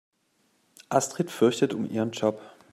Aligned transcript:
Astrid 0.89 1.29
fürchtet 1.29 1.75
um 1.75 1.85
ihren 1.87 2.09
Job. 2.11 2.41